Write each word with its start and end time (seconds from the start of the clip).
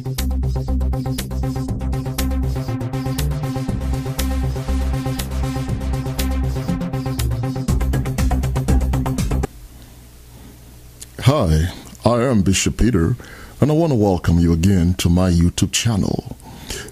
Hi, 0.00 0.06
I 12.06 12.22
am 12.22 12.40
Bishop 12.40 12.78
Peter, 12.78 13.16
and 13.60 13.70
I 13.70 13.74
want 13.74 13.92
to 13.92 13.96
welcome 13.96 14.38
you 14.38 14.54
again 14.54 14.94
to 14.94 15.10
my 15.10 15.30
YouTube 15.30 15.72
channel. 15.72 16.38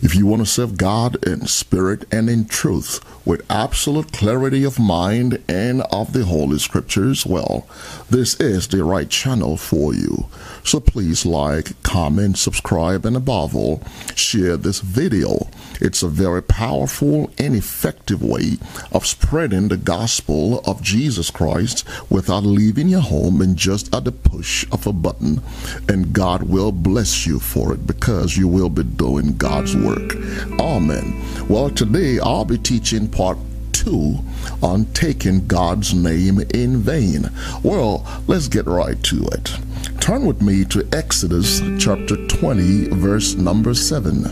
If 0.02 0.14
you 0.14 0.26
want 0.26 0.42
to 0.42 0.46
serve 0.46 0.76
God 0.76 1.22
in 1.26 1.46
spirit 1.46 2.04
and 2.12 2.28
in 2.28 2.46
truth 2.46 3.00
with 3.26 3.44
absolute 3.50 4.12
clarity 4.12 4.64
of 4.64 4.78
mind 4.78 5.42
and 5.48 5.82
of 5.92 6.12
the 6.12 6.24
Holy 6.24 6.58
Scriptures, 6.58 7.26
well, 7.26 7.66
this 8.08 8.34
is 8.40 8.68
the 8.68 8.84
right 8.84 9.08
channel 9.08 9.56
for 9.56 9.94
you. 9.94 10.26
So 10.64 10.80
please 10.80 11.26
like, 11.26 11.82
comment, 11.82 12.38
subscribe, 12.38 13.04
and 13.06 13.16
above 13.16 13.54
all, 13.54 13.82
share 14.14 14.56
this 14.56 14.80
video. 14.80 15.48
It's 15.80 16.02
a 16.02 16.08
very 16.08 16.42
powerful 16.42 17.30
and 17.38 17.54
effective 17.54 18.22
way 18.22 18.58
of 18.92 19.06
spreading 19.06 19.68
the 19.68 19.76
gospel 19.76 20.60
of 20.60 20.82
Jesus 20.82 21.30
Christ 21.30 21.84
without 22.10 22.44
leaving 22.44 22.88
your 22.88 23.00
home 23.00 23.40
and 23.40 23.56
just 23.56 23.94
at 23.94 24.04
the 24.04 24.12
push 24.12 24.66
of 24.72 24.86
a 24.86 24.92
button. 24.92 25.42
And 25.88 26.12
God 26.12 26.44
will 26.44 26.72
bless 26.72 27.26
you 27.26 27.38
for 27.38 27.72
it 27.72 27.86
because 27.86 28.36
you 28.36 28.48
will 28.48 28.70
be 28.70 28.84
doing 28.84 29.36
God's 29.36 29.76
work. 29.76 30.16
Amen. 30.60 31.24
Well, 31.48 31.70
today 31.70 32.18
I'll 32.18 32.44
be 32.44 32.58
teaching 32.58 33.08
part 33.08 33.38
two 33.72 34.18
on 34.62 34.86
taking 34.86 35.46
God's 35.46 35.94
name 35.94 36.40
in 36.52 36.78
vain. 36.78 37.30
Well, 37.62 38.06
let's 38.26 38.48
get 38.48 38.66
right 38.66 39.00
to 39.04 39.26
it. 39.28 39.56
Turn 40.00 40.24
with 40.24 40.40
me 40.40 40.64
to 40.66 40.88
Exodus 40.92 41.60
chapter 41.78 42.16
20, 42.28 42.88
verse 42.88 43.34
number 43.34 43.74
7. 43.74 44.24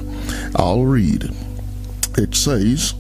I'll 0.56 0.84
read. 0.84 1.30
It 2.18 2.34
says, 2.34 2.95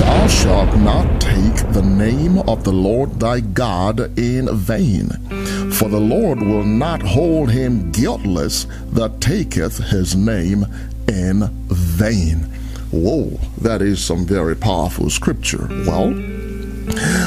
Thou 0.00 0.26
shalt 0.26 0.74
not 0.78 1.20
take 1.20 1.72
the 1.72 1.82
name 1.82 2.38
of 2.38 2.64
the 2.64 2.72
Lord 2.72 3.20
thy 3.20 3.40
God 3.40 4.18
in 4.18 4.48
vain, 4.56 5.08
for 5.72 5.88
the 5.88 6.00
Lord 6.00 6.40
will 6.40 6.64
not 6.64 7.02
hold 7.02 7.50
him 7.50 7.92
guiltless 7.92 8.66
that 8.92 9.20
taketh 9.20 9.76
his 9.90 10.16
name 10.16 10.64
in 11.06 11.48
vain. 11.68 12.38
Whoa, 12.90 13.38
that 13.60 13.82
is 13.82 14.02
some 14.02 14.24
very 14.24 14.56
powerful 14.56 15.10
scripture. 15.10 15.66
Well, 15.86 16.14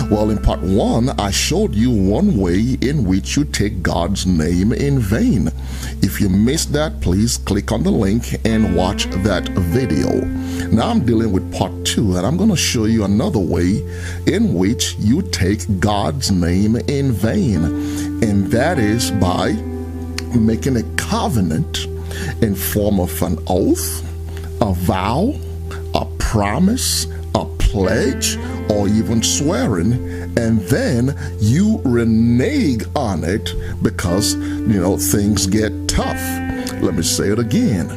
well, 0.09 0.30
in 0.30 0.38
part 0.38 0.59
one, 0.61 1.09
I 1.19 1.31
showed 1.31 1.73
you 1.73 1.91
one 1.91 2.38
way 2.38 2.77
in 2.81 3.05
which 3.05 3.36
you 3.36 3.44
take 3.44 3.81
God's 3.81 4.25
name 4.25 4.72
in 4.72 5.00
vain. 5.00 5.52
If 6.02 6.22
you 6.22 6.30
missed 6.30 6.73
that, 6.73 7.02
please 7.02 7.38
click 7.38 7.72
on 7.72 7.83
the 7.83 7.91
link 7.91 8.45
and 8.45 8.75
watch 8.75 9.05
that 9.23 9.47
video. 9.50 10.25
Now 10.69 10.89
I'm 10.89 11.05
dealing 11.05 11.31
with 11.31 11.52
part 11.53 11.72
two, 11.85 12.17
and 12.17 12.25
I'm 12.25 12.38
going 12.38 12.50
to 12.50 12.55
show 12.55 12.85
you 12.85 13.03
another 13.03 13.39
way 13.39 13.81
in 14.28 14.53
which 14.53 14.95
you 15.00 15.22
take 15.23 15.80
God's 15.80 16.31
name 16.31 16.75
in 16.75 17.11
vain, 17.11 17.63
and 18.23 18.47
that 18.52 18.78
is 18.78 19.11
by 19.11 19.53
making 20.38 20.78
a 20.78 20.83
covenant 20.97 21.85
in 22.41 22.55
form 22.55 23.00
of 23.00 23.22
an 23.22 23.38
oath, 23.47 24.03
a 24.61 24.73
vow, 24.73 25.33
a 25.95 26.05
promise, 26.19 27.08
a 27.35 27.45
pledge, 27.59 28.38
or 28.69 28.87
even 28.87 29.23
swearing, 29.23 29.93
and 30.37 30.61
then 30.61 31.17
you 31.39 31.81
renege 31.83 32.83
on 32.95 33.23
it 33.23 33.53
because, 33.81 34.35
you 34.35 34.79
know, 34.81 34.97
things 34.97 35.47
get 35.47 35.87
tough. 35.87 36.21
Let 36.81 36.95
me 36.95 37.03
say 37.03 37.29
it 37.29 37.39
again. 37.39 37.88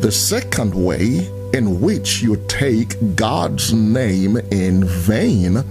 The 0.00 0.12
second 0.12 0.74
way 0.74 1.30
in 1.52 1.80
which 1.80 2.22
you 2.22 2.36
take 2.48 3.16
God's 3.16 3.72
name 3.72 4.36
in 4.50 4.84
vain 4.84 5.64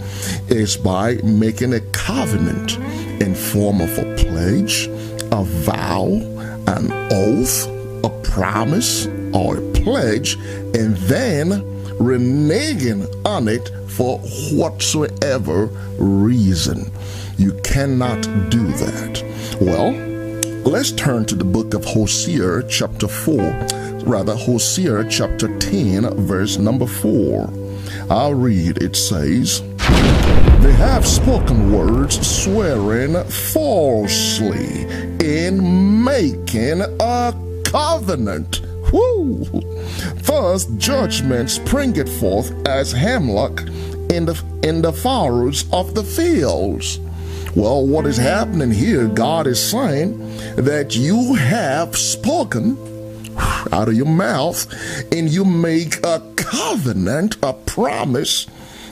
is 0.47 0.77
by 0.77 1.15
making 1.23 1.73
a 1.73 1.81
covenant 1.91 2.77
in 3.21 3.35
form 3.35 3.81
of 3.81 3.97
a 3.97 4.15
pledge, 4.15 4.87
a 5.31 5.43
vow, 5.43 6.07
an 6.67 6.91
oath, 7.11 7.67
a 8.03 8.09
promise, 8.23 9.07
or 9.33 9.57
a 9.57 9.71
pledge, 9.73 10.35
and 10.73 10.97
then 10.97 11.74
reneging 11.99 13.05
on 13.25 13.47
it 13.47 13.69
for 13.89 14.19
whatsoever 14.51 15.67
reason. 15.97 16.91
You 17.37 17.53
cannot 17.63 18.21
do 18.49 18.65
that. 18.67 19.23
Well, 19.61 19.91
let's 20.69 20.91
turn 20.91 21.25
to 21.25 21.35
the 21.35 21.43
book 21.43 21.73
of 21.73 21.85
Hosea, 21.85 22.63
chapter 22.67 23.07
4, 23.07 23.37
rather, 24.05 24.35
Hosea, 24.35 25.07
chapter 25.09 25.57
10, 25.59 26.25
verse 26.25 26.57
number 26.57 26.85
4. 26.87 27.51
I'll 28.09 28.33
read, 28.33 28.81
it 28.81 28.95
says, 28.95 29.61
They 30.61 30.73
have 30.73 31.05
spoken 31.05 31.71
words 31.71 32.19
swearing 32.43 33.15
falsely 33.25 34.83
in 35.19 36.03
making 36.03 36.81
a 36.99 37.33
covenant. 37.63 38.61
Woo! 38.91 39.74
Thus 40.35 40.65
judgment 40.77 41.49
springeth 41.49 42.09
forth 42.19 42.51
as 42.67 42.91
hemlock 42.91 43.61
in 44.09 44.25
the 44.25 44.35
in 44.63 44.81
the 44.81 44.91
furrows 44.91 45.63
of 45.71 45.95
the 45.95 46.03
fields. 46.03 46.99
Well, 47.55 47.87
what 47.87 48.05
is 48.05 48.17
happening 48.17 48.71
here? 48.71 49.07
God 49.07 49.47
is 49.47 49.63
saying 49.63 50.17
that 50.57 50.93
you 50.93 51.35
have 51.35 51.95
spoken 51.95 52.75
out 53.71 53.87
of 53.87 53.93
your 53.93 54.07
mouth 54.07 54.67
and 55.09 55.29
you 55.29 55.45
make 55.45 56.05
a 56.05 56.21
covenant, 56.35 57.37
a 57.41 57.53
promise, 57.53 58.45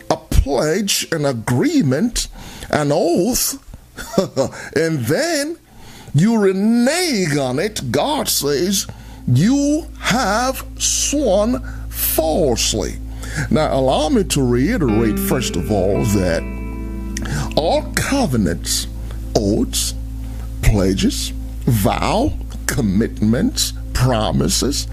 a 0.10 0.16
pledge, 0.16 1.10
an 1.12 1.26
agreement, 1.26 2.30
an 2.70 2.90
oath, 2.94 3.60
and 4.78 5.00
then 5.08 5.58
you 6.16 6.38
renege 6.38 7.36
on 7.36 7.60
it. 7.60 7.92
God 7.92 8.30
says, 8.30 8.88
You 9.28 9.88
have 10.00 10.66
sworn 10.78 11.60
falsely. 11.90 12.98
Now, 13.50 13.74
allow 13.74 14.10
me 14.10 14.24
to 14.26 14.46
reiterate, 14.46 15.18
first 15.18 15.56
of 15.56 15.72
all, 15.72 16.04
that 16.04 16.44
all 17.56 17.84
covenants, 17.96 18.88
oaths, 19.36 19.94
pledges, 20.62 21.30
vow, 21.66 22.34
commitments, 22.68 23.74
promises 23.94 24.88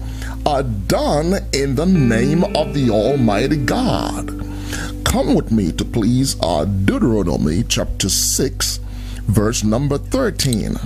are 0.45 0.63
done 0.63 1.35
in 1.53 1.75
the 1.75 1.85
name 1.85 2.43
of 2.55 2.73
the 2.73 2.89
Almighty 2.89 3.57
God. 3.57 4.27
Come 5.03 5.35
with 5.35 5.51
me 5.51 5.71
to 5.73 5.83
please 5.83 6.37
uh, 6.41 6.63
Deuteronomy 6.63 7.63
chapter 7.63 8.07
6, 8.07 8.77
verse 9.27 9.63
number 9.63 9.97
13. 9.97 10.77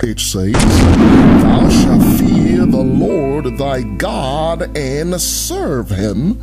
It 0.00 0.20
says, 0.20 0.52
Thou 0.52 1.68
shalt 1.68 2.18
fear 2.18 2.66
the 2.66 2.76
Lord 2.76 3.58
thy 3.58 3.82
God 3.82 4.76
and 4.76 5.20
serve 5.20 5.90
him, 5.90 6.40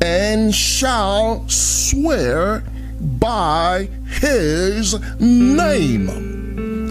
and 0.00 0.54
shall 0.54 1.46
swear 1.46 2.64
by 2.98 3.90
his 4.20 4.98
name. 5.20 6.06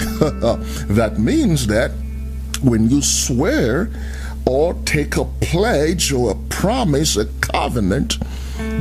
that 0.89 1.15
means 1.17 1.67
that 1.67 1.91
when 2.61 2.89
you 2.89 3.01
swear 3.01 3.89
or 4.45 4.75
take 4.85 5.17
a 5.17 5.25
pledge 5.41 6.13
or 6.13 6.31
a 6.31 6.35
promise, 6.49 7.17
a 7.17 7.25
covenant, 7.41 8.19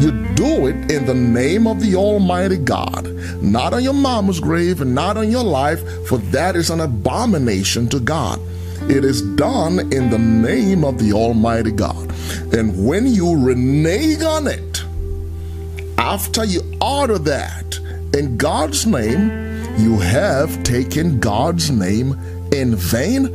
you 0.00 0.10
do 0.34 0.66
it 0.66 0.90
in 0.90 1.06
the 1.06 1.14
name 1.14 1.66
of 1.66 1.80
the 1.80 1.94
Almighty 1.96 2.58
God, 2.58 3.06
not 3.42 3.72
on 3.72 3.82
your 3.82 3.94
mama's 3.94 4.40
grave 4.40 4.80
and 4.80 4.94
not 4.94 5.16
on 5.16 5.30
your 5.30 5.44
life, 5.44 5.80
for 6.06 6.18
that 6.18 6.56
is 6.56 6.70
an 6.70 6.80
abomination 6.80 7.88
to 7.88 8.00
God. 8.00 8.40
It 8.88 9.04
is 9.04 9.22
done 9.36 9.78
in 9.92 10.10
the 10.10 10.18
name 10.18 10.84
of 10.84 10.98
the 10.98 11.12
Almighty 11.12 11.70
God. 11.70 12.12
And 12.52 12.86
when 12.86 13.06
you 13.06 13.42
renege 13.42 14.22
on 14.22 14.46
it, 14.46 14.84
after 15.96 16.44
you 16.44 16.60
utter 16.80 17.18
that 17.18 17.78
in 18.12 18.36
God's 18.36 18.86
name, 18.86 19.30
you 19.78 19.98
have 19.98 20.62
taken 20.64 21.18
God's 21.18 21.70
name 21.70 22.12
in 22.52 22.76
vain. 22.76 23.26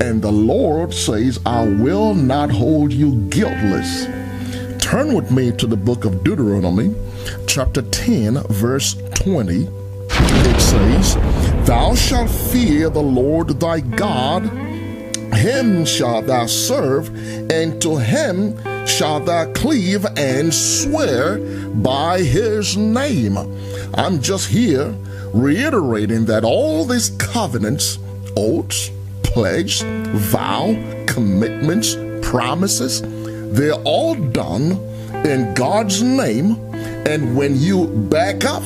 And 0.00 0.22
the 0.22 0.32
Lord 0.32 0.94
says, 0.94 1.40
I 1.44 1.66
will 1.66 2.14
not 2.14 2.50
hold 2.50 2.92
you 2.92 3.16
guiltless. 3.28 4.06
Turn 4.92 5.14
with 5.14 5.30
me 5.30 5.50
to 5.52 5.66
the 5.66 5.74
book 5.74 6.04
of 6.04 6.22
Deuteronomy, 6.22 6.94
chapter 7.46 7.80
10, 7.80 8.34
verse 8.50 8.92
20. 9.14 9.66
It 10.10 10.60
says, 10.60 11.14
Thou 11.66 11.94
shalt 11.94 12.28
fear 12.28 12.90
the 12.90 13.00
Lord 13.00 13.58
thy 13.58 13.80
God, 13.80 14.42
him 15.32 15.86
shalt 15.86 16.26
thou 16.26 16.44
serve, 16.44 17.08
and 17.50 17.80
to 17.80 17.96
him 17.96 18.54
shalt 18.86 19.24
thou 19.24 19.50
cleave 19.54 20.04
and 20.18 20.52
swear 20.52 21.38
by 21.76 22.20
his 22.20 22.76
name. 22.76 23.38
I'm 23.94 24.20
just 24.20 24.50
here 24.50 24.94
reiterating 25.32 26.26
that 26.26 26.44
all 26.44 26.84
these 26.84 27.08
covenants, 27.16 27.98
oaths, 28.36 28.90
pledge, 29.22 29.80
vow, 29.80 30.74
commitments, 31.06 31.96
promises, 32.20 33.00
they're 33.52 33.82
all 33.84 34.14
done 34.14 34.72
in 35.24 35.54
God's 35.54 36.02
name. 36.02 36.52
And 37.06 37.36
when 37.36 37.56
you 37.56 37.86
back 37.86 38.44
up, 38.44 38.62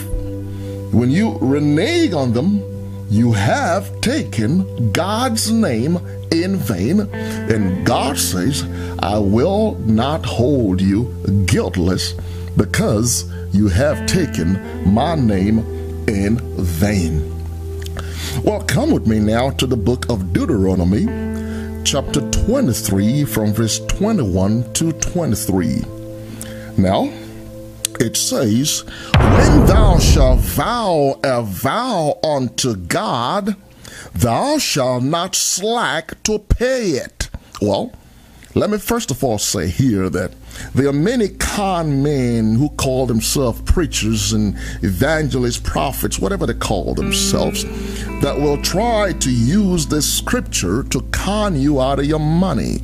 when 0.92 1.10
you 1.10 1.38
renege 1.40 2.12
on 2.12 2.32
them, 2.32 2.62
you 3.10 3.32
have 3.32 4.00
taken 4.00 4.92
God's 4.92 5.50
name 5.50 5.98
in 6.30 6.56
vain. 6.56 7.00
And 7.00 7.86
God 7.86 8.18
says, 8.18 8.64
I 9.00 9.18
will 9.18 9.74
not 9.86 10.24
hold 10.24 10.80
you 10.80 11.12
guiltless 11.46 12.14
because 12.56 13.30
you 13.52 13.68
have 13.68 14.06
taken 14.06 14.92
my 14.92 15.14
name 15.14 15.58
in 16.08 16.38
vain. 16.62 17.32
Well, 18.44 18.62
come 18.62 18.90
with 18.92 19.06
me 19.06 19.18
now 19.18 19.50
to 19.50 19.66
the 19.66 19.76
book 19.76 20.08
of 20.08 20.32
Deuteronomy, 20.32 21.06
chapter 21.86 22.20
23, 22.32 23.24
from 23.24 23.52
verse 23.52 23.78
21 23.86 24.72
to 24.72 24.92
23. 24.94 25.84
Now, 26.76 27.12
it 28.00 28.16
says, 28.16 28.80
When 29.14 29.66
thou 29.66 30.00
shalt 30.00 30.40
vow 30.40 31.20
a 31.22 31.42
vow 31.42 32.18
unto 32.24 32.74
God, 32.74 33.54
thou 34.12 34.58
shalt 34.58 35.04
not 35.04 35.36
slack 35.36 36.20
to 36.24 36.40
pay 36.40 36.90
it. 36.90 37.30
Well, 37.62 37.92
let 38.56 38.68
me 38.68 38.78
first 38.78 39.12
of 39.12 39.22
all 39.22 39.38
say 39.38 39.68
here 39.68 40.10
that 40.10 40.32
there 40.74 40.88
are 40.88 40.92
many 40.92 41.28
con 41.28 42.02
men 42.02 42.56
who 42.56 42.68
call 42.70 43.06
themselves 43.06 43.60
preachers 43.62 44.32
and 44.32 44.54
evangelists, 44.82 45.58
prophets, 45.58 46.18
whatever 46.18 46.46
they 46.46 46.54
call 46.54 46.94
themselves, 46.94 47.64
that 48.20 48.36
will 48.38 48.60
try 48.62 49.12
to 49.12 49.30
use 49.30 49.86
this 49.86 50.12
scripture 50.12 50.82
to 50.84 51.00
con 51.12 51.56
you 51.56 51.80
out 51.80 51.98
of 51.98 52.06
your 52.06 52.20
money. 52.20 52.80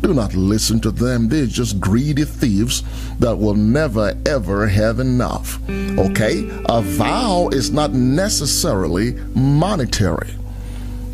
Do 0.00 0.12
not 0.12 0.34
listen 0.34 0.80
to 0.80 0.90
them. 0.90 1.28
They're 1.28 1.46
just 1.46 1.80
greedy 1.80 2.24
thieves 2.24 2.82
that 3.20 3.36
will 3.36 3.54
never 3.54 4.14
ever 4.26 4.66
have 4.68 5.00
enough. 5.00 5.58
Okay? 5.70 6.46
A 6.68 6.82
vow 6.82 7.48
is 7.52 7.70
not 7.70 7.92
necessarily 7.92 9.12
monetary. 9.34 10.34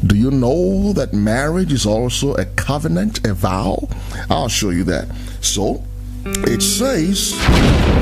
Do 0.05 0.17
you 0.17 0.31
know 0.31 0.93
that 0.95 1.12
marriage 1.12 1.73
is 1.73 1.87
also 1.87 2.35
a 2.35 2.47
covenant, 2.47 3.25
a 3.27 3.35
vow? 3.35 3.89
I'll 4.29 4.49
show 4.49 4.71
you 4.71 4.83
that. 4.85 5.07
So, 5.41 5.85
it 6.25 6.63
says, 6.63 7.35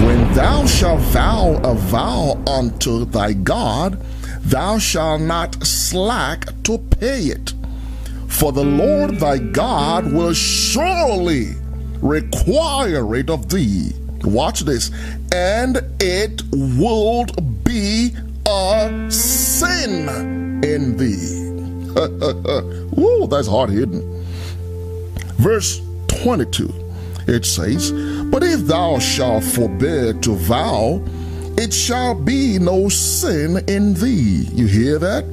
When 0.05 0.33
thou 0.35 0.67
shalt 0.67 1.01
vow 1.01 1.61
a 1.63 1.75
vow 1.75 2.43
unto 2.47 3.05
thy 3.05 3.33
God, 3.33 4.01
thou 4.43 4.79
shalt 4.79 5.21
not 5.21 5.63
slack 5.65 6.47
to 6.65 6.79
pay 6.79 7.25
it. 7.25 7.55
For 8.29 8.53
the 8.53 8.65
Lord 8.65 9.19
thy 9.21 9.39
God 9.39 10.13
will 10.13 10.35
surely 10.35 11.55
require 12.01 13.17
it 13.17 13.31
of 13.31 13.49
thee. 13.49 13.93
Watch 14.23 14.61
this. 14.61 14.91
And 15.35 15.81
it 16.01 16.43
will 16.53 17.27
be 17.65 18.11
a 18.47 19.11
sin 19.11 20.09
in 20.65 20.97
thee. 20.97 21.49
Woo, 22.97 23.27
that's 23.27 23.49
hard 23.49 23.71
hidden. 23.71 24.25
Verse 25.37 25.81
22, 26.09 26.73
it 27.29 27.45
says, 27.45 27.93
But 28.31 28.43
if 28.43 28.61
thou 28.61 28.99
shalt 28.99 29.45
forbear 29.45 30.15
to 30.15 30.35
vow, 30.35 31.03
it 31.59 31.73
shall 31.73 32.15
be 32.15 32.59
no 32.59 32.89
sin 32.89 33.63
in 33.69 33.95
thee. 33.95 34.49
You 34.53 34.67
hear 34.67 34.99
that? 34.99 35.25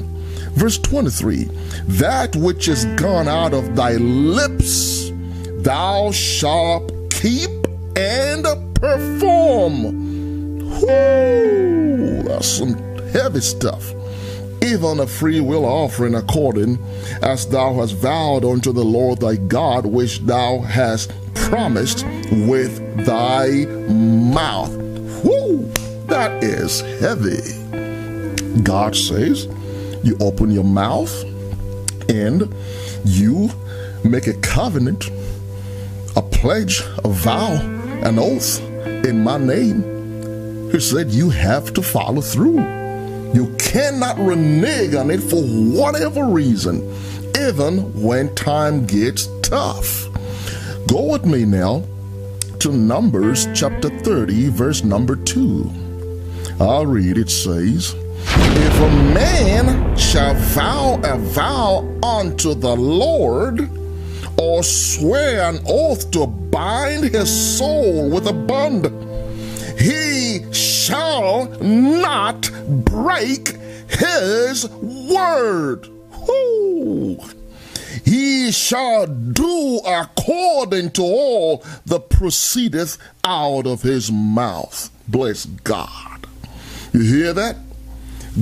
Verse 0.53 0.77
23, 0.77 1.45
That 1.87 2.35
which 2.35 2.67
is 2.67 2.85
gone 2.97 3.27
out 3.27 3.53
of 3.53 3.75
thy 3.75 3.93
lips, 3.93 5.11
thou 5.63 6.11
shalt 6.11 6.91
keep 7.11 7.49
and 7.95 8.45
perform. 8.75 9.93
Whoo, 10.81 12.23
that's 12.23 12.47
some 12.47 12.73
heavy 13.13 13.39
stuff 13.39 13.94
even 14.65 14.99
a 14.99 15.07
free 15.07 15.39
will 15.39 15.65
offering 15.65 16.15
according 16.15 16.79
as 17.21 17.47
thou 17.47 17.75
hast 17.75 17.95
vowed 17.95 18.43
unto 18.43 18.71
the 18.71 18.83
Lord 18.83 19.19
thy 19.19 19.35
God, 19.35 19.85
which 19.85 20.19
thou 20.19 20.59
hast 20.59 21.11
promised 21.35 22.03
with 22.31 23.05
thy 23.05 23.65
mouth. 23.89 24.75
Whoo, 25.23 25.71
that 26.07 26.43
is 26.43 26.81
heavy. 26.99 27.41
God 28.63 28.95
says, 28.95 29.47
you 30.03 30.17
open 30.19 30.49
your 30.51 30.63
mouth 30.63 31.13
and 32.09 32.53
you 33.03 33.49
make 34.03 34.27
a 34.27 34.33
covenant, 34.33 35.09
a 36.15 36.21
pledge, 36.21 36.81
a 37.03 37.09
vow, 37.09 37.53
an 38.03 38.17
oath 38.17 38.59
in 39.05 39.23
my 39.23 39.37
name. 39.37 40.71
He 40.71 40.79
said, 40.79 41.11
you 41.11 41.29
have 41.29 41.73
to 41.73 41.83
follow 41.83 42.21
through. 42.21 42.74
You 43.35 43.53
cannot 43.59 44.17
renege 44.17 44.95
on 44.95 45.11
it 45.11 45.19
for 45.19 45.43
whatever 45.43 46.23
reason, 46.23 46.77
even 47.37 47.79
when 48.01 48.33
time 48.33 48.85
gets 48.85 49.27
tough. 49.41 50.07
Go 50.87 51.11
with 51.11 51.25
me 51.25 51.43
now 51.43 51.83
to 52.59 52.71
Numbers 52.71 53.49
chapter 53.53 53.89
30, 53.89 54.47
verse 54.51 54.85
number 54.85 55.17
2. 55.17 55.69
I'll 56.61 56.85
read 56.85 57.17
it 57.17 57.29
says, 57.29 57.93
If 57.93 58.79
a 58.79 58.89
man 59.13 59.97
shall 59.97 60.35
vow 60.35 61.01
a 61.03 61.17
vow 61.17 61.79
unto 62.03 62.53
the 62.53 62.73
Lord, 62.73 63.69
or 64.39 64.63
swear 64.63 65.49
an 65.49 65.59
oath 65.67 66.09
to 66.11 66.25
bind 66.25 67.03
his 67.03 67.57
soul 67.57 68.09
with 68.09 68.27
a 68.27 68.33
bond, 68.33 68.85
he 69.77 70.39
shall 70.85 71.45
not 71.61 72.49
break 72.85 73.57
his 73.89 74.67
word. 74.69 75.87
Whoo. 76.27 77.19
He 78.03 78.51
shall 78.51 79.07
do 79.07 79.81
according 79.85 80.91
to 80.91 81.01
all 81.01 81.63
that 81.87 82.09
proceedeth 82.09 82.97
out 83.23 83.65
of 83.65 83.81
his 83.81 84.11
mouth. 84.11 84.91
Bless 85.07 85.45
God. 85.45 86.27
You 86.93 87.01
hear 87.01 87.33
that? 87.33 87.57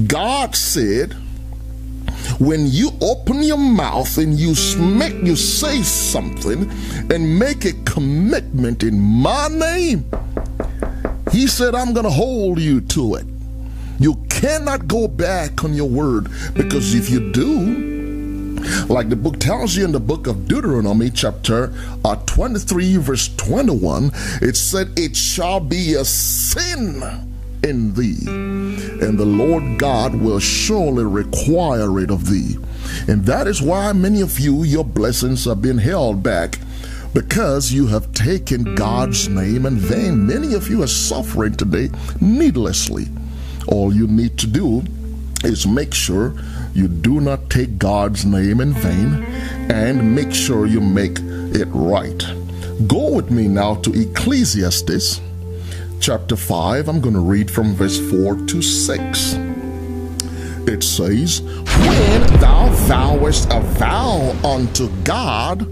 God 0.08 0.56
said, 0.56 1.16
when 2.40 2.68
you 2.68 2.92
open 3.02 3.44
your 3.44 3.58
mouth 3.58 4.18
and 4.18 4.38
you 4.38 4.56
make 4.78 5.14
you 5.24 5.36
say 5.36 5.82
something 5.82 6.70
and 7.12 7.40
make 7.40 7.64
a 7.66 7.74
commitment 7.84 8.84
in 8.84 9.00
my 9.00 9.48
name, 9.48 10.10
he 11.34 11.48
said, 11.48 11.74
I'm 11.74 11.94
going 11.94 12.06
to 12.06 12.12
hold 12.12 12.60
you 12.60 12.80
to 12.80 13.16
it. 13.16 13.26
You 14.00 14.24
cannot 14.30 14.88
go 14.88 15.08
back 15.08 15.64
on 15.64 15.74
your 15.74 15.90
word 15.90 16.30
because 16.54 16.94
if 16.94 17.10
you 17.10 17.32
do, 17.32 18.60
like 18.88 19.10
the 19.10 19.16
book 19.16 19.40
tells 19.40 19.76
you 19.76 19.84
in 19.84 19.92
the 19.92 20.00
book 20.00 20.28
of 20.28 20.48
Deuteronomy, 20.48 21.10
chapter 21.10 21.74
uh, 22.06 22.16
23, 22.28 22.98
verse 22.98 23.36
21, 23.36 24.12
it 24.44 24.56
said, 24.56 24.92
It 24.96 25.16
shall 25.16 25.60
be 25.60 25.96
a 25.96 26.06
sin 26.06 27.02
in 27.64 27.94
thee, 27.96 28.28
and 28.28 29.18
the 29.18 29.26
Lord 29.26 29.80
God 29.80 30.14
will 30.14 30.40
surely 30.40 31.04
require 31.04 32.00
it 32.00 32.12
of 32.12 32.30
thee. 32.30 32.58
And 33.08 33.26
that 33.26 33.48
is 33.48 33.62
why 33.62 33.92
many 33.94 34.22
of 34.22 34.40
you, 34.40 34.64
your 34.64 34.86
blessings 34.86 35.48
are 35.48 35.56
being 35.56 35.80
held 35.80 36.22
back 36.22 36.60
because 37.14 37.72
you 37.72 37.88
have 37.88 38.12
taken 38.14 38.76
God's 38.76 39.30
name 39.30 39.66
in 39.66 39.78
vain. 39.78 40.26
Many 40.26 40.54
of 40.54 40.68
you 40.68 40.84
are 40.84 40.88
suffering 40.88 41.56
today 41.56 41.90
needlessly. 42.20 43.08
All 43.68 43.94
you 43.94 44.08
need 44.08 44.38
to 44.40 44.48
do 44.48 44.84
is 45.44 45.68
make 45.68 45.94
sure 45.94 46.34
you 46.74 46.88
do 46.88 47.22
not 47.22 47.50
take 47.50 47.78
God's 47.78 48.26
name 48.26 48.62
in 48.62 48.74
vain 48.74 49.24
and 49.70 50.16
make 50.16 50.34
sure 50.34 50.66
you 50.66 50.82
make 50.82 51.20
it 51.20 51.68
right. 51.68 52.24
Go 52.88 53.14
with 53.14 53.30
me 53.30 53.48
now 53.48 53.76
to 53.76 53.94
Ecclesiastes 53.94 55.22
chapter 56.00 56.36
5. 56.36 56.90
I'm 56.90 57.00
going 57.00 57.14
to 57.14 57.22
read 57.22 57.52
from 57.52 57.76
verse 57.76 58.00
4 58.10 58.36
to 58.48 58.62
6. 58.62 59.34
It 60.66 60.84
says, 60.84 61.42
When 61.42 62.40
thou 62.40 62.70
vowest 62.88 63.48
a 63.52 63.60
vow 63.60 64.36
unto 64.44 64.90
God, 65.04 65.68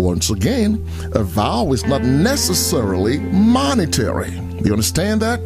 once 0.00 0.30
again, 0.30 0.84
a 1.12 1.22
vow 1.22 1.72
is 1.72 1.84
not 1.84 2.02
necessarily 2.02 3.18
monetary. 3.18 4.30
You 4.64 4.72
understand 4.72 5.22
that? 5.22 5.40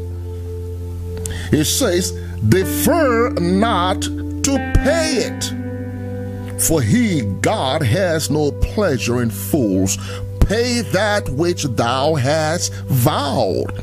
It 1.53 1.65
says, 1.65 2.13
Defer 2.49 3.31
not 3.31 4.03
to 4.03 4.73
pay 4.83 5.29
it. 5.29 6.61
For 6.61 6.81
he, 6.81 7.23
God, 7.41 7.83
has 7.83 8.31
no 8.31 8.53
pleasure 8.53 9.23
in 9.23 9.31
fools. 9.31 9.99
Pay 10.41 10.83
that 10.93 11.29
which 11.31 11.65
thou 11.65 12.15
hast 12.15 12.73
vowed. 12.85 13.83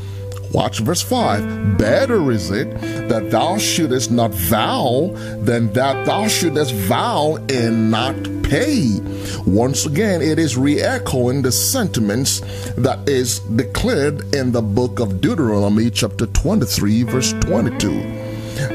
Watch 0.54 0.80
verse 0.80 1.02
5. 1.02 1.78
Better 1.78 2.32
is 2.32 2.52
it 2.52 2.70
that 3.10 3.32
thou 3.32 3.58
shouldest 3.58 4.12
not 4.12 4.32
vow 4.32 5.12
than 5.42 5.72
that 5.74 6.06
thou 6.06 6.28
shouldest 6.28 6.74
vow 6.74 7.38
and 7.50 7.90
not 7.90 8.41
pay. 8.52 9.00
Once 9.46 9.86
again, 9.86 10.22
it 10.22 10.38
is 10.38 10.58
re 10.58 10.82
echoing 10.82 11.42
the 11.42 11.52
sentiments 11.52 12.42
that 12.76 13.00
is 13.08 13.40
declared 13.56 14.36
in 14.36 14.52
the 14.52 14.62
book 14.62 15.00
of 15.00 15.22
Deuteronomy, 15.22 15.90
chapter 15.90 16.26
23, 16.26 17.04
verse 17.04 17.32
22. 17.48 17.90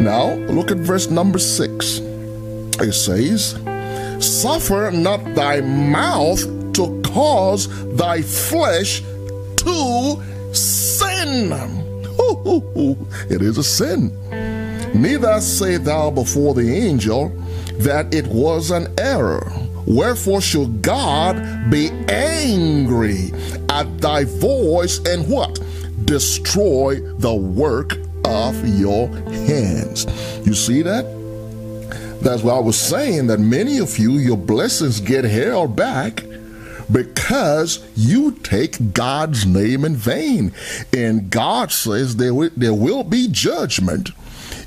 Now, 0.01 0.33
look 0.49 0.71
at 0.71 0.79
verse 0.79 1.11
number 1.11 1.39
6. 1.39 1.99
It 2.81 2.93
says, 2.93 3.53
Suffer 4.19 4.91
not 4.91 5.23
thy 5.35 5.61
mouth 5.61 6.41
to 6.73 7.03
cause 7.03 7.69
thy 7.97 8.23
flesh 8.23 9.03
to 9.59 10.23
sin. 10.53 11.53
It 13.29 13.43
is 13.43 13.59
a 13.59 13.65
sin. 13.65 14.11
Neither 14.95 15.39
say 15.43 15.77
thou 15.77 16.11
before 16.11 16.55
the 16.55 16.67
angel 16.75 17.29
that 17.79 18.13
it 18.15 18.27
was 18.29 18.71
an 18.71 18.87
error. 18.99 19.53
Wherefore 19.87 20.41
should 20.41 20.83
God 20.83 21.71
be 21.71 21.91
angry 22.09 23.33
at 23.69 24.01
thy 24.01 24.25
voice 24.25 24.99
and 25.07 25.29
what? 25.29 25.61
Destroy 26.05 27.01
the 27.19 27.35
work 27.35 27.99
of 28.25 28.67
your 28.67 29.09
hands. 29.47 30.07
You 30.47 30.55
see 30.55 30.83
that? 30.83 31.05
That's 32.21 32.43
why 32.43 32.55
I 32.55 32.61
was 32.61 32.79
saying 32.79 33.29
that 33.29 33.39
many 33.39 33.79
of 33.79 33.99
you, 33.99 34.13
your 34.13 34.37
blessings 34.37 35.01
get 35.01 35.25
held 35.25 35.77
back 35.77 36.25
because 36.91 37.85
you 37.95 38.33
take 38.33 38.93
God's 38.93 39.47
name 39.47 39.85
in 39.85 39.97
vain. 39.97 40.53
And 40.97 41.31
God 41.31 41.71
says 41.73 42.17
there 42.17 42.35
will, 42.35 42.51
there 42.57 42.75
will 42.75 43.05
be 43.05 43.29
judgment 43.31 44.11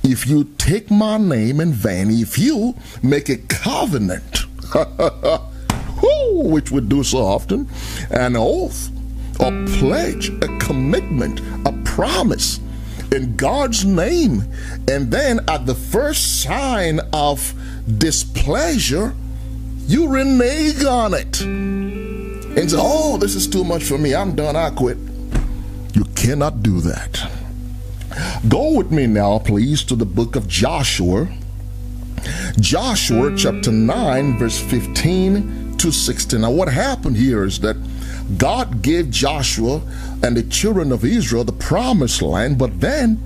if 0.03 0.27
you 0.27 0.45
take 0.57 0.89
my 0.89 1.17
name 1.17 1.59
in 1.59 1.73
vain, 1.73 2.09
if 2.09 2.38
you 2.38 2.75
make 3.03 3.29
a 3.29 3.38
covenant, 3.38 4.45
which 6.33 6.71
we 6.71 6.81
do 6.81 7.03
so 7.03 7.19
often, 7.19 7.67
an 8.11 8.35
oath, 8.35 8.89
a 9.39 9.51
pledge, 9.79 10.29
a 10.29 10.57
commitment, 10.59 11.41
a 11.65 11.71
promise 11.83 12.59
in 13.11 13.35
God's 13.35 13.85
name, 13.85 14.43
and 14.88 15.11
then 15.11 15.39
at 15.47 15.65
the 15.65 15.75
first 15.75 16.41
sign 16.41 16.99
of 17.13 17.53
displeasure, 17.97 19.15
you 19.88 20.07
renege 20.07 20.83
on 20.83 21.13
it 21.13 21.41
and 21.41 22.69
say, 22.69 22.77
Oh, 22.79 23.17
this 23.17 23.35
is 23.35 23.47
too 23.47 23.63
much 23.63 23.83
for 23.83 23.97
me. 23.97 24.13
I'm 24.13 24.35
done. 24.35 24.55
I 24.55 24.69
quit. 24.69 24.97
You 25.93 26.03
cannot 26.15 26.61
do 26.61 26.79
that. 26.81 27.31
Go 28.47 28.73
with 28.75 28.91
me 28.91 29.07
now, 29.07 29.39
please, 29.39 29.83
to 29.85 29.95
the 29.95 30.05
book 30.05 30.35
of 30.35 30.47
Joshua. 30.47 31.27
Joshua 32.59 33.35
chapter 33.35 33.71
9, 33.71 34.38
verse 34.38 34.59
15 34.59 35.77
to 35.77 35.91
16. 35.91 36.41
Now, 36.41 36.51
what 36.51 36.67
happened 36.67 37.17
here 37.17 37.43
is 37.43 37.59
that 37.61 37.75
God 38.38 38.81
gave 38.81 39.09
Joshua 39.09 39.81
and 40.21 40.38
the 40.38 40.43
children 40.43 40.91
of 40.91 41.03
Israel 41.03 41.43
the 41.43 41.53
promised 41.53 42.21
land, 42.21 42.57
but 42.57 42.79
then 42.79 43.21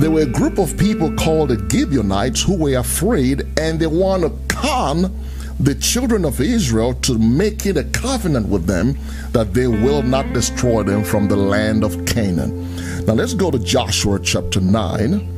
there 0.00 0.10
were 0.10 0.22
a 0.22 0.26
group 0.26 0.58
of 0.58 0.76
people 0.76 1.14
called 1.14 1.50
the 1.50 1.68
Gibeonites 1.70 2.42
who 2.42 2.56
were 2.56 2.76
afraid 2.76 3.46
and 3.58 3.78
they 3.78 3.86
want 3.86 4.22
to 4.22 4.54
con 4.54 5.14
the 5.60 5.74
children 5.76 6.24
of 6.24 6.40
Israel 6.40 6.94
to 6.94 7.16
make 7.18 7.66
it 7.66 7.76
a 7.76 7.84
covenant 7.84 8.48
with 8.48 8.66
them 8.66 8.98
that 9.30 9.54
they 9.54 9.68
will 9.68 10.02
not 10.02 10.32
destroy 10.32 10.82
them 10.82 11.04
from 11.04 11.28
the 11.28 11.36
land 11.36 11.84
of 11.84 12.04
Canaan. 12.04 12.74
Now 13.06 13.12
let's 13.12 13.34
go 13.34 13.50
to 13.50 13.58
Joshua 13.58 14.18
chapter 14.18 14.60
9. 14.60 15.31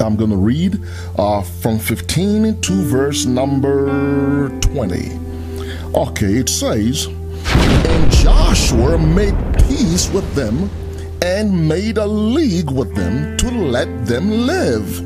I'm 0.00 0.16
going 0.16 0.30
to 0.30 0.36
read 0.36 0.80
uh, 1.18 1.42
from 1.42 1.78
15 1.78 2.60
to 2.60 2.72
verse 2.82 3.26
number 3.26 4.48
20. 4.60 5.18
Okay, 5.94 6.34
it 6.34 6.48
says, 6.48 7.06
And 7.06 8.12
Joshua 8.12 8.98
made 8.98 9.36
peace 9.66 10.10
with 10.10 10.34
them 10.34 10.70
and 11.22 11.68
made 11.68 11.98
a 11.98 12.06
league 12.06 12.70
with 12.70 12.94
them 12.94 13.36
to 13.38 13.50
let 13.50 14.06
them 14.06 14.30
live. 14.30 14.98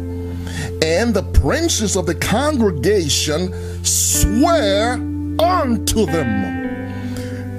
And 0.83 1.15
the 1.15 1.29
princes 1.35 1.97
of 1.97 2.07
the 2.07 2.15
congregation 2.15 3.53
swear 3.85 4.95
unto 5.39 6.07
them. 6.07 6.59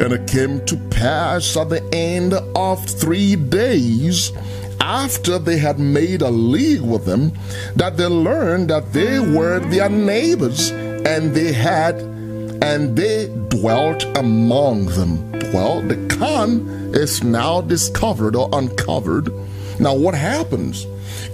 And 0.02 0.14
it 0.14 0.28
came 0.28 0.66
to 0.66 0.78
pass 0.90 1.58
at 1.58 1.70
the 1.70 1.84
end 1.94 2.34
of 2.34 2.86
three 2.86 3.36
days, 3.36 4.32
after 4.90 5.38
they 5.38 5.60
had 5.60 5.78
made 5.78 6.24
a 6.24 6.32
league 6.32 6.82
with 6.82 7.06
them, 7.06 7.32
that 7.76 7.96
they 7.96 8.08
learned 8.08 8.72
that 8.72 8.92
they 8.92 9.20
were 9.20 9.60
their 9.60 9.88
neighbors, 9.88 10.72
and 10.72 11.36
they 11.36 11.54
had 11.54 11.96
and 12.62 12.98
they 12.98 13.28
dwelt 13.50 14.04
among 14.18 14.88
them. 14.88 15.32
Well, 15.54 15.82
the 15.82 15.98
con 16.18 16.68
is 16.96 17.24
now 17.24 17.62
discovered 17.62 18.36
or 18.36 18.50
uncovered. 18.52 19.32
Now, 19.80 19.94
what 19.94 20.16
happens? 20.16 20.88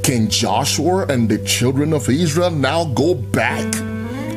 Can 0.03 0.29
Joshua 0.29 1.05
and 1.07 1.29
the 1.29 1.39
children 1.45 1.93
of 1.93 2.09
Israel 2.09 2.51
now 2.51 2.85
go 2.85 3.15
back? 3.15 3.73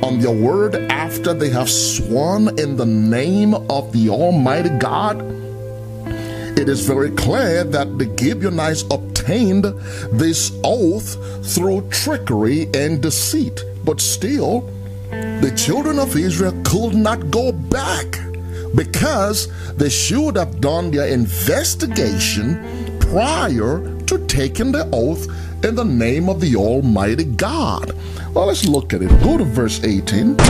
on 0.01 0.21
their 0.21 0.31
word 0.31 0.77
after 0.91 1.35
they 1.35 1.51
have 1.51 1.69
sworn 1.69 2.57
in 2.57 2.77
the 2.77 2.87
name 2.87 3.53
of 3.53 3.93
the 3.93 4.09
Almighty 4.09 4.71
God? 4.79 5.21
It 6.59 6.69
is 6.69 6.87
very 6.87 7.11
clear 7.13 7.63
that 7.63 7.99
the 7.99 8.07
Gibeonites 8.17 8.85
obtained 9.29 9.65
this 10.11 10.59
oath 10.65 11.17
through 11.55 11.87
trickery 11.91 12.67
and 12.73 13.03
deceit, 13.03 13.63
but 13.85 14.01
still, 14.01 14.63
the 15.11 15.53
children 15.55 15.99
of 15.99 16.17
Israel 16.17 16.55
could 16.65 16.95
not 16.95 17.31
go 17.31 17.53
back 17.53 18.07
because 18.75 19.49
they 19.75 19.91
should 19.91 20.37
have 20.37 20.63
done 20.63 20.91
their 20.91 21.09
investigation 21.09 22.99
prior 23.01 23.95
to 24.07 24.19
taking 24.29 24.73
the 24.73 24.89
oath 24.93 25.27
in 25.63 25.75
the 25.75 25.85
name 25.85 26.31
of 26.31 26.41
the 26.41 26.57
Almighty 26.57 27.25
God. 27.25 27.93
Well, 28.35 28.47
let's 28.47 28.65
look 28.65 28.95
at 28.95 29.03
it. 29.03 29.11
Go 29.23 29.37
to 29.37 29.45
verse 29.45 29.85
18. 29.85 30.41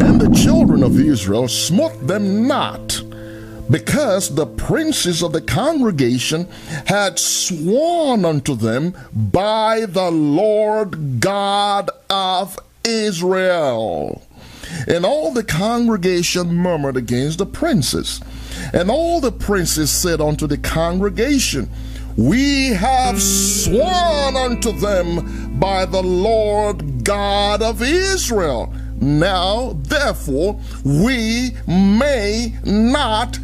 And 0.00 0.18
the 0.18 0.34
children 0.42 0.82
of 0.82 0.98
Israel 0.98 1.48
smote 1.48 2.06
them 2.06 2.46
not, 2.46 3.02
because 3.70 4.34
the 4.34 4.46
princes 4.46 5.22
of 5.22 5.32
the 5.32 5.40
congregation 5.40 6.48
had 6.86 7.18
sworn 7.18 8.24
unto 8.24 8.54
them 8.54 8.94
by 9.12 9.86
the 9.86 10.10
Lord 10.10 11.20
God 11.20 11.90
of 12.10 12.58
Israel. 12.84 14.22
And 14.88 15.04
all 15.04 15.32
the 15.32 15.44
congregation 15.44 16.54
murmured 16.54 16.96
against 16.96 17.38
the 17.38 17.46
princes. 17.46 18.20
And 18.72 18.90
all 18.90 19.20
the 19.20 19.32
princes 19.32 19.90
said 19.90 20.20
unto 20.20 20.46
the 20.46 20.58
congregation, 20.58 21.70
we 22.16 22.68
have 22.68 23.20
sworn 23.20 24.36
unto 24.36 24.72
them 24.72 25.58
by 25.58 25.84
the 25.84 26.02
Lord 26.02 27.04
God 27.04 27.60
of 27.62 27.82
Israel. 27.82 28.72
Now, 29.00 29.72
therefore, 29.82 30.60
we 30.84 31.50
may 31.66 32.54
not 32.64 33.38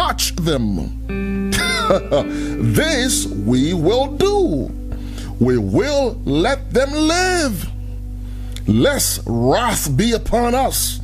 touch 0.00 0.34
them. 0.36 0.66
this 2.74 3.26
we 3.26 3.74
will 3.74 4.16
do. 4.16 4.70
We 5.38 5.58
will 5.58 6.18
let 6.24 6.72
them 6.72 6.90
live, 6.92 7.68
lest 8.66 9.20
wrath 9.26 9.94
be 9.98 10.12
upon 10.12 10.54
us 10.54 11.00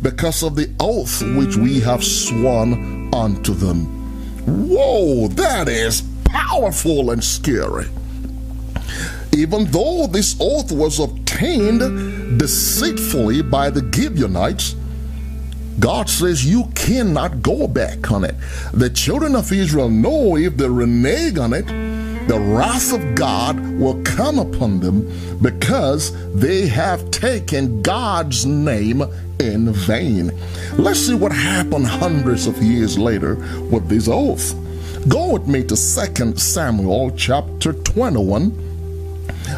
because 0.00 0.42
of 0.42 0.56
the 0.56 0.74
oath 0.80 1.22
which 1.36 1.56
we 1.56 1.80
have 1.80 2.02
sworn 2.02 3.12
unto 3.14 3.52
them. 3.52 3.84
Whoa, 4.46 5.28
that 5.28 5.68
is 5.68 6.02
powerful 6.24 7.10
and 7.10 7.22
scary. 7.22 7.88
Even 9.36 9.66
though 9.66 10.06
this 10.06 10.34
oath 10.40 10.72
was 10.72 10.98
obtained 10.98 12.38
deceitfully 12.38 13.42
by 13.42 13.68
the 13.68 13.82
Gibeonites, 13.92 14.76
God 15.80 16.10
says 16.10 16.44
you 16.44 16.66
cannot 16.74 17.42
go 17.42 17.66
back 17.66 18.10
on 18.10 18.24
it. 18.24 18.34
The 18.72 18.90
children 18.90 19.34
of 19.34 19.50
Israel 19.50 19.88
know 19.88 20.36
if 20.36 20.56
they 20.56 20.68
renege 20.68 21.38
on 21.38 21.54
it, 21.54 21.66
the 22.28 22.38
wrath 22.38 22.92
of 22.92 23.14
God 23.14 23.58
will 23.78 24.00
come 24.02 24.38
upon 24.38 24.80
them 24.80 25.10
because 25.40 26.12
they 26.34 26.68
have 26.68 27.10
taken 27.10 27.80
God's 27.80 28.44
name 28.44 29.02
in 29.40 29.72
vain. 29.72 30.30
Let's 30.76 31.00
see 31.00 31.14
what 31.14 31.32
happened 31.32 31.86
hundreds 31.86 32.46
of 32.46 32.62
years 32.62 32.98
later 32.98 33.36
with 33.70 33.88
this 33.88 34.06
oath. 34.06 34.54
Go 35.08 35.32
with 35.32 35.48
me 35.48 35.62
to 35.64 35.76
2 35.76 36.36
Samuel 36.36 37.10
chapter 37.16 37.72
21. 37.72 38.66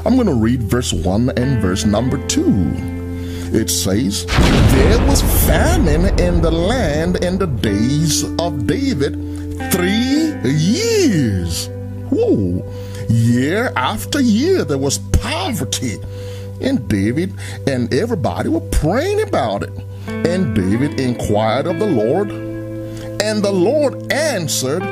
I'm 0.06 0.14
going 0.14 0.28
to 0.28 0.34
read 0.34 0.62
verse 0.62 0.92
1 0.92 1.30
and 1.30 1.60
verse 1.60 1.84
number 1.84 2.24
2. 2.28 2.91
It 3.54 3.68
says, 3.68 4.24
There 4.26 5.06
was 5.06 5.20
famine 5.46 6.18
in 6.18 6.40
the 6.40 6.50
land 6.50 7.22
in 7.22 7.38
the 7.38 7.46
days 7.46 8.24
of 8.40 8.66
David 8.66 9.12
three 9.70 10.32
years. 10.42 11.68
Whoa. 12.08 12.64
Year 13.10 13.72
after 13.76 14.20
year, 14.22 14.64
there 14.64 14.78
was 14.78 14.98
poverty 14.98 15.98
And 16.62 16.88
David 16.88 17.34
and 17.66 17.92
everybody 17.92 18.48
were 18.48 18.60
praying 18.60 19.20
about 19.20 19.64
it. 19.64 19.72
And 20.06 20.54
David 20.54 20.98
inquired 20.98 21.66
of 21.66 21.78
the 21.78 21.86
Lord, 21.86 22.30
and 22.30 23.42
the 23.42 23.52
Lord 23.52 24.12
answered, 24.12 24.82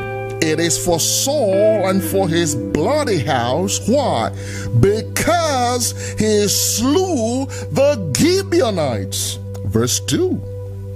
It 0.43 0.59
is 0.59 0.83
for 0.83 0.99
Saul 0.99 1.89
and 1.89 2.03
for 2.03 2.27
his 2.27 2.55
bloody 2.55 3.19
house. 3.19 3.79
Why? 3.87 4.31
Because 4.81 5.93
he 6.19 6.49
slew 6.49 7.45
the 7.71 8.13
Gibeonites. 8.17 9.39
Verse 9.67 10.01
2. 10.01 10.31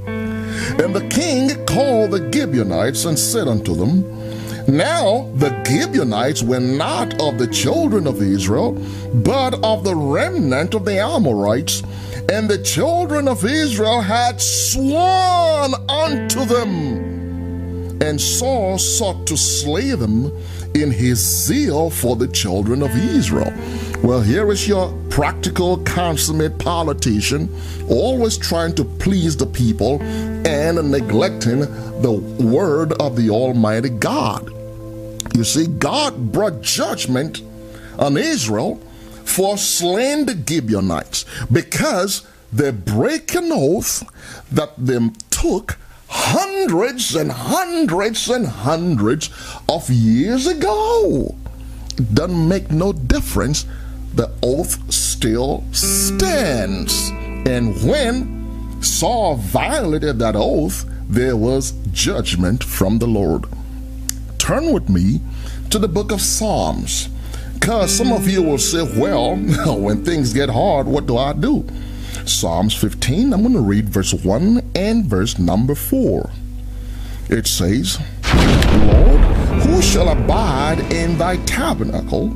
And 0.06 0.94
the 0.94 1.06
king 1.10 1.50
called 1.66 2.12
the 2.12 2.32
Gibeonites 2.32 3.04
and 3.04 3.18
said 3.18 3.46
unto 3.46 3.74
them, 3.74 4.02
Now 4.66 5.30
the 5.34 5.62
Gibeonites 5.64 6.42
were 6.42 6.60
not 6.60 7.20
of 7.20 7.38
the 7.38 7.48
children 7.48 8.06
of 8.06 8.22
Israel, 8.22 8.72
but 9.12 9.62
of 9.62 9.84
the 9.84 9.94
remnant 9.94 10.74
of 10.74 10.86
the 10.86 10.98
Amorites, 10.98 11.82
and 12.32 12.48
the 12.48 12.62
children 12.62 13.28
of 13.28 13.44
Israel 13.44 14.00
had 14.00 14.40
sworn 14.40 15.74
unto 15.88 16.46
them. 16.46 17.03
And 18.00 18.20
Saul 18.20 18.78
sought 18.78 19.26
to 19.28 19.36
slay 19.36 19.92
them 19.92 20.32
in 20.74 20.90
his 20.90 21.18
zeal 21.18 21.90
for 21.90 22.16
the 22.16 22.28
children 22.28 22.82
of 22.82 22.90
Israel. 22.96 23.52
Well, 24.02 24.20
here 24.20 24.50
is 24.50 24.66
your 24.66 24.92
practical, 25.08 25.78
consummate 25.78 26.58
politician, 26.58 27.48
always 27.88 28.36
trying 28.36 28.74
to 28.74 28.84
please 28.84 29.36
the 29.36 29.46
people 29.46 30.02
and 30.02 30.90
neglecting 30.90 31.60
the 32.02 32.12
word 32.40 32.92
of 32.94 33.16
the 33.16 33.30
Almighty 33.30 33.88
God. 33.88 34.50
You 35.34 35.44
see, 35.44 35.66
God 35.66 36.32
brought 36.32 36.60
judgment 36.60 37.42
on 37.98 38.16
Israel 38.16 38.76
for 39.24 39.56
slaying 39.56 40.26
the 40.26 40.36
Gibeonites 40.46 41.24
because 41.50 42.26
they 42.52 42.70
break 42.70 43.34
an 43.34 43.50
oath 43.52 44.04
that 44.52 44.72
them 44.76 45.12
took 45.30 45.78
hundreds 46.08 47.14
and 47.14 47.30
hundreds 47.30 48.28
and 48.28 48.46
hundreds 48.46 49.30
of 49.68 49.88
years 49.90 50.46
ago. 50.46 51.34
It 51.96 52.14
doesn't 52.14 52.48
make 52.48 52.70
no 52.70 52.92
difference. 52.92 53.66
The 54.14 54.30
oath 54.42 54.92
still 54.92 55.64
stands. 55.72 57.10
And 57.46 57.74
when 57.88 58.82
Saul 58.82 59.36
violated 59.36 60.18
that 60.20 60.36
oath, 60.36 60.84
there 61.08 61.36
was 61.36 61.72
judgment 61.92 62.64
from 62.64 62.98
the 62.98 63.06
Lord. 63.06 63.44
Turn 64.38 64.72
with 64.72 64.88
me 64.88 65.20
to 65.70 65.78
the 65.78 65.88
book 65.88 66.12
of 66.12 66.20
Psalms. 66.20 67.08
Because 67.54 67.96
some 67.96 68.12
of 68.12 68.28
you 68.28 68.42
will 68.42 68.58
say, 68.58 68.82
well, 69.00 69.36
when 69.78 70.04
things 70.04 70.32
get 70.32 70.50
hard, 70.50 70.86
what 70.86 71.06
do 71.06 71.16
I 71.16 71.32
do? 71.32 71.66
Psalms 72.26 72.74
15, 72.74 73.32
I'm 73.32 73.42
going 73.42 73.52
to 73.52 73.60
read 73.60 73.88
verse 73.88 74.14
1 74.14 74.72
and 74.74 75.04
verse 75.04 75.38
number 75.38 75.74
4. 75.74 76.30
It 77.28 77.46
says, 77.46 77.98
Lord, 78.34 79.20
who 79.62 79.82
shall 79.82 80.08
abide 80.08 80.80
in 80.92 81.18
thy 81.18 81.36
tabernacle? 81.44 82.28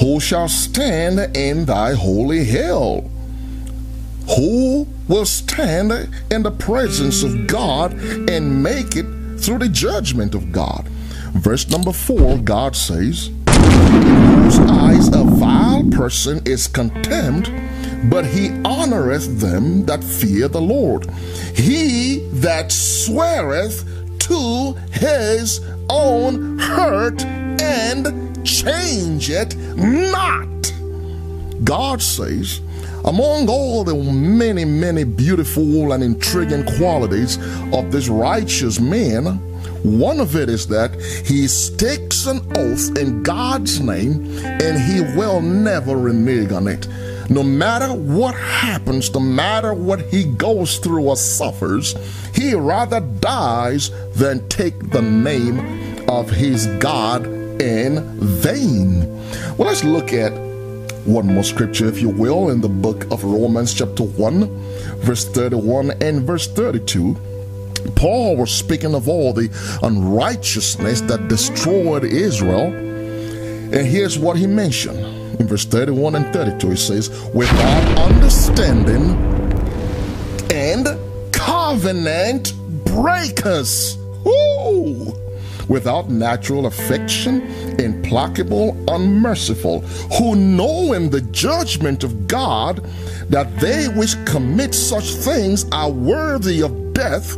Who 0.00 0.20
shall 0.20 0.48
stand 0.48 1.36
in 1.36 1.64
thy 1.64 1.94
holy 1.94 2.44
hill? 2.44 3.10
Who 4.36 4.86
will 5.08 5.26
stand 5.26 5.92
in 6.30 6.42
the 6.42 6.52
presence 6.52 7.22
of 7.24 7.48
God 7.48 7.94
and 8.30 8.62
make 8.62 8.94
it 8.94 9.06
through 9.40 9.58
the 9.58 9.68
judgment 9.68 10.34
of 10.34 10.52
God? 10.52 10.86
Verse 11.32 11.68
number 11.68 11.92
4, 11.92 12.38
God 12.38 12.76
says, 12.76 13.30
Whose 13.48 14.58
eyes 14.60 15.08
a 15.08 15.24
vile 15.24 15.90
person 15.90 16.40
is 16.44 16.68
contemned 16.68 17.48
but 18.04 18.24
he 18.24 18.48
honoreth 18.64 19.40
them 19.40 19.84
that 19.86 20.02
fear 20.02 20.48
the 20.48 20.60
Lord. 20.60 21.10
He 21.54 22.18
that 22.34 22.70
sweareth 22.70 23.84
to 24.20 24.74
his 24.92 25.60
own 25.90 26.58
hurt 26.58 27.24
and 27.24 28.46
change 28.46 29.30
it 29.30 29.56
not. 29.76 30.72
God 31.64 32.00
says, 32.00 32.60
among 33.04 33.48
all 33.48 33.84
the 33.84 33.94
many, 33.94 34.64
many 34.64 35.04
beautiful 35.04 35.92
and 35.92 36.02
intriguing 36.02 36.64
qualities 36.76 37.38
of 37.72 37.90
this 37.90 38.08
righteous 38.08 38.80
man, 38.80 39.38
one 39.82 40.20
of 40.20 40.34
it 40.34 40.48
is 40.48 40.66
that 40.68 40.94
he 41.24 41.46
takes 41.76 42.26
an 42.26 42.40
oath 42.56 42.98
in 42.98 43.22
God's 43.22 43.80
name 43.80 44.26
and 44.44 44.78
he 44.80 45.00
will 45.16 45.40
never 45.40 45.96
renege 45.96 46.52
on 46.52 46.66
it 46.66 46.86
no 47.28 47.42
matter 47.42 47.92
what 47.92 48.34
happens, 48.34 49.12
no 49.12 49.20
matter 49.20 49.74
what 49.74 50.00
he 50.00 50.24
goes 50.24 50.78
through 50.78 51.08
or 51.08 51.16
suffers, 51.16 51.94
he 52.34 52.54
rather 52.54 53.00
dies 53.00 53.90
than 54.14 54.48
take 54.48 54.90
the 54.90 55.02
name 55.02 56.08
of 56.08 56.30
his 56.30 56.66
God 56.78 57.26
in 57.60 58.00
vain. 58.18 59.00
Well, 59.56 59.68
let's 59.68 59.84
look 59.84 60.12
at 60.12 60.32
one 61.04 61.26
more 61.26 61.44
scripture, 61.44 61.86
if 61.86 62.00
you 62.00 62.08
will, 62.08 62.50
in 62.50 62.60
the 62.60 62.68
book 62.68 63.04
of 63.10 63.24
Romans, 63.24 63.74
chapter 63.74 64.04
1, 64.04 64.46
verse 65.00 65.24
31 65.26 65.90
and 66.02 66.22
verse 66.22 66.46
32. 66.46 67.14
Paul 67.94 68.36
was 68.36 68.50
speaking 68.50 68.94
of 68.94 69.08
all 69.08 69.32
the 69.32 69.50
unrighteousness 69.82 71.02
that 71.02 71.28
destroyed 71.28 72.04
Israel. 72.04 72.72
And 72.72 73.86
here's 73.86 74.18
what 74.18 74.36
he 74.36 74.46
mentioned 74.46 75.18
in 75.38 75.46
verse 75.46 75.64
31 75.64 76.16
and 76.16 76.32
32, 76.32 76.72
it 76.72 76.76
says, 76.76 77.10
without 77.32 77.98
understanding 77.98 79.10
and 80.50 80.86
covenant 81.32 82.52
breakers. 82.84 83.96
Woo! 84.24 85.14
Without 85.68 86.08
natural 86.10 86.66
affection, 86.66 87.42
implacable, 87.78 88.76
unmerciful, 88.90 89.80
who 90.16 90.34
knowing 90.34 91.10
the 91.10 91.20
judgment 91.20 92.04
of 92.04 92.26
God, 92.26 92.84
that 93.28 93.54
they 93.60 93.88
which 93.88 94.14
commit 94.24 94.74
such 94.74 95.12
things 95.12 95.66
are 95.70 95.90
worthy 95.90 96.62
of 96.62 96.94
death, 96.94 97.36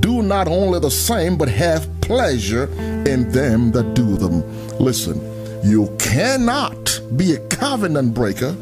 do 0.00 0.22
not 0.22 0.46
only 0.48 0.78
the 0.78 0.90
same, 0.90 1.36
but 1.36 1.48
have 1.48 1.88
pleasure 2.00 2.64
in 3.06 3.30
them 3.32 3.72
that 3.72 3.94
do 3.94 4.16
them. 4.16 4.42
Listen, 4.78 5.20
you 5.64 5.94
cannot 5.98 7.00
be 7.16 7.32
a 7.32 7.48
covenant 7.48 8.12
breaker 8.12 8.54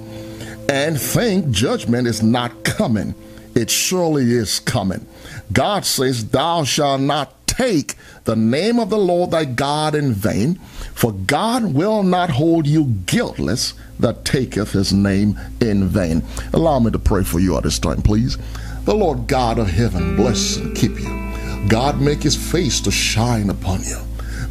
and 0.68 1.00
think 1.00 1.50
judgment 1.50 2.06
is 2.06 2.22
not 2.22 2.62
coming. 2.62 3.14
It 3.56 3.70
surely 3.70 4.30
is 4.32 4.60
coming. 4.60 5.04
God 5.52 5.84
says, 5.84 6.30
Thou 6.30 6.62
shalt 6.62 7.00
not 7.00 7.46
take 7.48 7.96
the 8.24 8.36
name 8.36 8.78
of 8.78 8.88
the 8.88 8.98
Lord 8.98 9.32
thy 9.32 9.44
God 9.44 9.96
in 9.96 10.12
vain, 10.12 10.54
for 10.94 11.12
God 11.12 11.74
will 11.74 12.04
not 12.04 12.30
hold 12.30 12.66
you 12.68 12.84
guiltless 13.06 13.74
that 13.98 14.24
taketh 14.24 14.70
his 14.70 14.92
name 14.92 15.38
in 15.60 15.88
vain. 15.88 16.22
Allow 16.52 16.78
me 16.78 16.92
to 16.92 16.98
pray 17.00 17.24
for 17.24 17.40
you 17.40 17.56
at 17.56 17.64
this 17.64 17.80
time, 17.80 18.00
please. 18.00 18.38
The 18.84 18.94
Lord 18.94 19.26
God 19.26 19.58
of 19.58 19.68
heaven 19.68 20.14
bless 20.14 20.56
and 20.56 20.76
keep 20.76 20.98
you. 21.00 21.68
God 21.68 22.00
make 22.00 22.22
his 22.22 22.36
face 22.36 22.80
to 22.82 22.90
shine 22.90 23.50
upon 23.50 23.82
you 23.82 23.98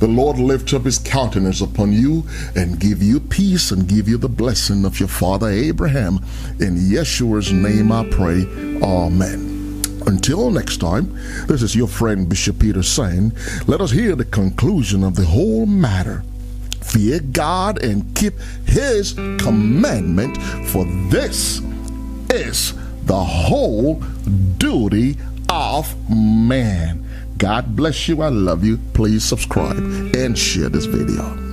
the 0.02 0.08
Lord 0.08 0.40
lift 0.40 0.74
up 0.74 0.86
his 0.86 0.98
countenance 0.98 1.62
upon 1.62 1.94
you 1.94 2.24
and 2.56 2.80
give 2.80 3.04
you 3.04 3.20
peace 3.20 3.70
and 3.70 3.88
give 3.88 4.10
you 4.10 4.18
the 4.18 4.28
blessing 4.28 4.84
of 4.84 5.00
your 5.00 5.08
father 5.08 5.48
Abraham. 5.48 6.16
In 6.60 6.76
Yeshua's 6.76 7.54
name 7.54 7.92
I 7.92 8.10
pray. 8.10 8.42
Amen. 8.82 9.80
Until 10.08 10.50
next 10.50 10.78
time, 10.78 11.14
this 11.46 11.62
is 11.62 11.76
your 11.76 11.88
friend 11.88 12.28
Bishop 12.28 12.58
Peter 12.58 12.82
saying, 12.82 13.34
let 13.68 13.80
us 13.80 13.92
hear 13.92 14.16
the 14.16 14.26
conclusion 14.26 15.04
of 15.04 15.16
the 15.16 15.26
whole 15.26 15.68
matter. 15.68 16.24
Fear 16.82 17.20
God 17.20 17.84
and 17.84 18.16
keep 18.16 18.34
his 18.66 19.14
commandment, 19.14 20.36
for 20.70 20.84
this 21.12 21.62
is 22.32 22.74
the 23.06 23.24
whole 23.24 24.02
duty 24.58 25.18
of 25.48 25.94
man. 26.10 27.01
God 27.42 27.76
bless 27.76 28.08
you. 28.08 28.22
I 28.22 28.30
love 28.30 28.64
you. 28.64 28.78
Please 28.94 29.26
subscribe 29.26 29.76
and 30.16 30.38
share 30.38 30.70
this 30.70 30.86
video. 30.86 31.51